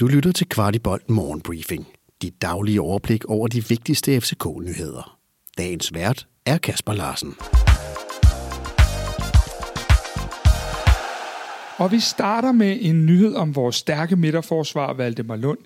[0.00, 1.86] Du lytter til Kvartibolt Morgenbriefing.
[2.22, 5.18] Dit daglige overblik over de vigtigste FCK-nyheder.
[5.58, 7.34] Dagens vært er Kasper Larsen.
[11.78, 15.58] Og vi starter med en nyhed om vores stærke midterforsvar, Valdemar Lund.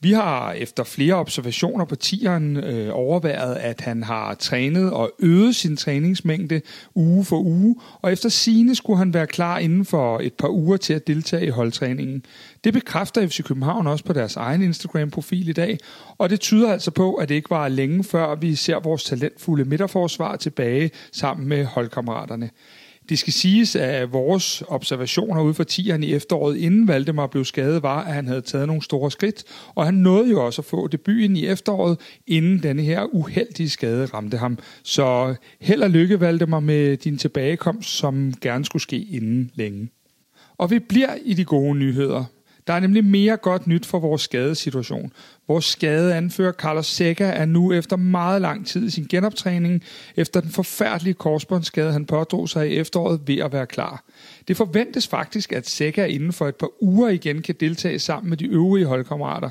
[0.00, 5.56] Vi har efter flere observationer på tieren øh, overværet, at han har trænet og øget
[5.56, 6.60] sin træningsmængde
[6.94, 10.76] uge for uge, og efter sine skulle han være klar inden for et par uger
[10.76, 12.24] til at deltage i holdtræningen.
[12.64, 15.78] Det bekræfter FC København også på deres egen Instagram-profil i dag,
[16.18, 19.64] og det tyder altså på, at det ikke var længe før vi ser vores talentfulde
[19.64, 22.50] midterforsvar tilbage sammen med holdkammeraterne.
[23.08, 27.82] Det skal siges, at vores observationer ude for tierne i efteråret, inden Valdemar blev skadet,
[27.82, 30.86] var, at han havde taget nogle store skridt, og han nåede jo også at få
[30.86, 34.58] debuten i efteråret, inden denne her uheldige skade ramte ham.
[34.82, 39.88] Så held og lykke, Valdemar, med din tilbagekomst, som gerne skulle ske inden længe.
[40.58, 42.24] Og vi bliver i de gode nyheder.
[42.66, 45.12] Der er nemlig mere godt nyt for vores skadesituation.
[45.48, 49.82] Vores skade anfører Carlos Seca er nu efter meget lang tid i sin genoptræning,
[50.16, 54.04] efter den forfærdelige korsbåndsskade, han pådrog sig i efteråret, ved at være klar.
[54.48, 58.36] Det forventes faktisk, at Seca inden for et par uger igen kan deltage sammen med
[58.36, 59.50] de øvrige holdkammerater.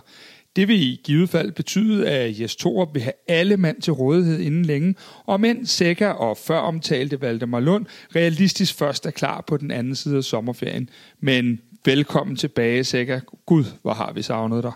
[0.56, 4.40] Det vil i givet fald betyde, at Jes Torup vil have alle mand til rådighed
[4.40, 9.58] inden længe, og mens Sækker og før omtalte Valdemar Lund realistisk først er klar på
[9.58, 10.90] den anden side af sommerferien.
[11.20, 13.20] Men Velkommen tilbage, Sækker.
[13.46, 14.72] Gud, hvor har vi savnet dig.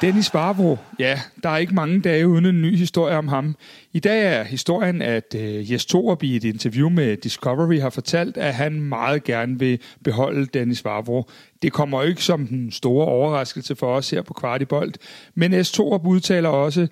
[0.00, 3.56] Dennis Varbro, ja, der er ikke mange dage uden en ny historie om ham.
[3.92, 8.36] I dag er historien, at uh, Jes Torup i et interview med Discovery har fortalt,
[8.36, 11.28] at han meget gerne vil beholde Dennis Varbro.
[11.62, 14.98] Det kommer ikke som den store overraskelse for os her på Kvartibolt,
[15.34, 15.72] men S.
[15.72, 16.88] Torup udtaler også,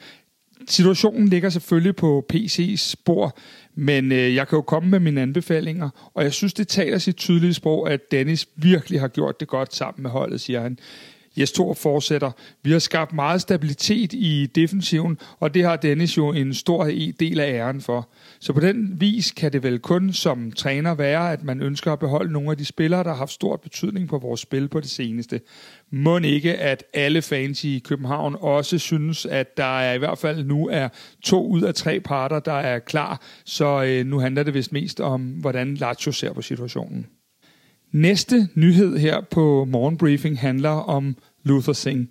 [0.69, 3.39] situationen ligger selvfølgelig på PC's spor,
[3.75, 7.17] men øh, jeg kan jo komme med mine anbefalinger, og jeg synes, det taler sit
[7.17, 10.79] tydelige sprog, at Dennis virkelig har gjort det godt sammen med holdet, siger han.
[11.39, 12.31] Jes Thor fortsætter.
[12.63, 16.85] Vi har skabt meget stabilitet i defensiven, og det har Dennis jo en stor
[17.21, 18.09] del af æren for.
[18.41, 21.99] Så på den vis kan det vel kun som træner være, at man ønsker at
[21.99, 24.91] beholde nogle af de spillere, der har haft stor betydning på vores spil på det
[24.91, 25.41] seneste.
[25.91, 30.45] Må ikke, at alle fans i København også synes, at der er i hvert fald
[30.45, 30.89] nu er
[31.23, 35.01] to ud af tre parter, der er klar, så øh, nu handler det vist mest
[35.01, 37.07] om, hvordan Lazio ser på situationen.
[37.93, 42.09] Næste nyhed her på morgenbriefing handler om Luther Singh.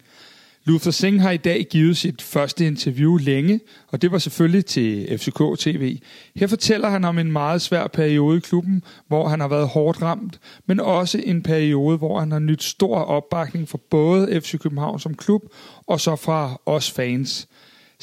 [0.63, 5.17] Luther Singh har i dag givet sit første interview længe, og det var selvfølgelig til
[5.17, 5.97] FCK TV.
[6.35, 10.01] Her fortæller han om en meget svær periode i klubben, hvor han har været hårdt
[10.01, 14.99] ramt, men også en periode, hvor han har nyt stor opbakning fra både FC København
[14.99, 15.41] som klub,
[15.87, 17.47] og så fra os fans.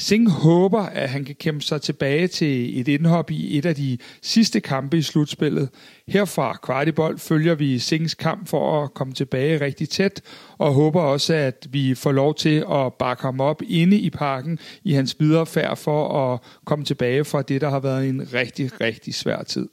[0.01, 3.99] Singh håber, at han kan kæmpe sig tilbage til et indhop i et af de
[4.23, 5.69] sidste kampe i slutspillet.
[6.09, 10.23] Herfra Kvartibold følger vi Singhs kamp for at komme tilbage rigtig tæt,
[10.59, 14.59] og håber også, at vi får lov til at bakke ham op inde i parken
[14.85, 18.81] i hans videre færd for at komme tilbage fra det, der har været en rigtig,
[18.81, 19.69] rigtig svær tid.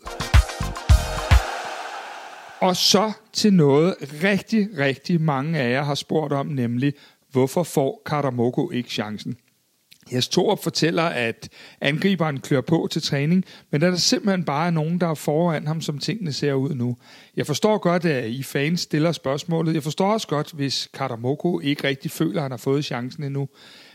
[2.61, 6.93] Og så til noget rigtig, rigtig mange af jer har spurgt om, nemlig
[7.31, 9.37] hvorfor får Karamoko ikke chancen?
[10.13, 11.49] Jes Torup fortæller, at
[11.81, 15.67] angriberen klør på til træning, men der er der simpelthen bare nogen, der er foran
[15.67, 16.97] ham, som tingene ser ud nu.
[17.35, 19.73] Jeg forstår godt, at I fans stiller spørgsmålet.
[19.73, 23.49] Jeg forstår også godt, hvis Katamoko ikke rigtig føler, at han har fået chancen endnu.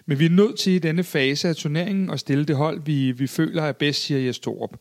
[0.06, 3.12] Men vi er nødt til i denne fase af turneringen at stille det hold, vi,
[3.12, 4.76] vi føler er bedst, siger Jes Torup.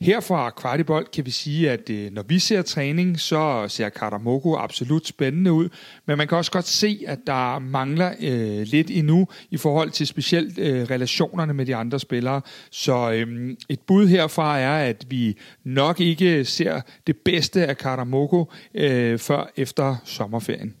[0.00, 4.56] Her fra Kvartibold kan vi sige, at øh, når vi ser træning, så ser Karamoko
[4.56, 5.68] absolut spændende ud,
[6.06, 10.06] men man kan også godt se, at der mangler øh, lidt endnu i forhold til
[10.06, 12.40] specielt øh, relationerne med de andre spillere.
[12.70, 18.52] Så øh, et bud herfra er, at vi nok ikke ser det bedste af Karamoko
[18.74, 20.74] øh, før efter sommerferien.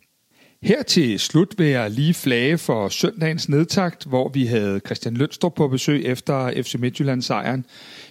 [0.64, 5.54] Her til slut vil jeg lige flage for søndagens nedtakt, hvor vi havde Christian Lønstrup
[5.54, 7.66] på besøg efter FC Midtjylland sejren.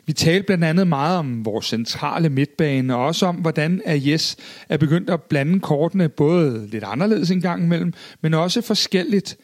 [0.06, 4.36] Vi talte blandt andet meget om vores centrale midtbane, og også om, hvordan Ajes
[4.70, 9.38] er begyndt at blande kortene både lidt anderledes en gang imellem, men også forskelligt.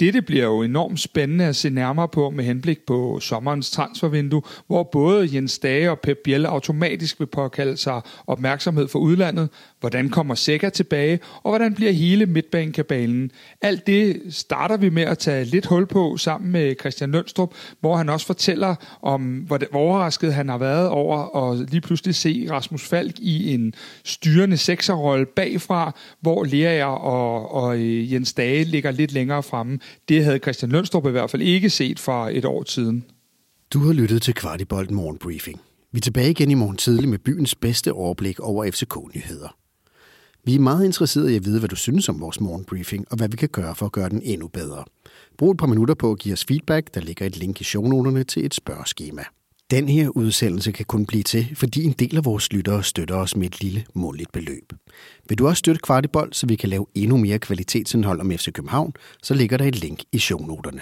[0.00, 4.82] Dette bliver jo enormt spændende at se nærmere på med henblik på sommerens transfervindue, hvor
[4.82, 9.48] både Jens Dage og Pep Biel automatisk vil påkalde sig opmærksomhed for udlandet.
[9.80, 13.30] Hvordan kommer Sækker tilbage, og hvordan bliver hele midtbanekabalen?
[13.62, 17.96] Alt det starter vi med at tage lidt hul på sammen med Christian Lønstrup, hvor
[17.96, 22.88] han også fortæller om, hvor overrasket han har været over at lige pludselig se Rasmus
[22.88, 23.74] Falk i en
[24.04, 29.78] styrende sekserrolle bagfra, hvor Lea og, og øh, Jens Dage ligger lidt længere fremme.
[30.08, 33.04] Det havde Christian Lønstrup i hvert fald ikke set for et år siden.
[33.72, 35.60] Du har lyttet til Kvartibolt Morgenbriefing.
[35.92, 39.56] Vi er tilbage igen i morgen tidlig med byens bedste overblik over FCK-nyheder.
[40.44, 43.28] Vi er meget interesserede i at vide, hvad du synes om vores morgenbriefing, og hvad
[43.28, 44.84] vi kan gøre for at gøre den endnu bedre.
[45.38, 46.94] Brug et par minutter på at give os feedback.
[46.94, 49.22] Der ligger et link i shownoterne til et spørgeskema.
[49.70, 53.36] Den her udsendelse kan kun blive til, fordi en del af vores lyttere støtter os
[53.36, 54.72] med et lille måligt beløb.
[55.28, 58.92] Vil du også støtte Kvartibold, så vi kan lave endnu mere kvalitetsindhold om FC København,
[59.22, 60.80] så ligger der et link i shownoterne.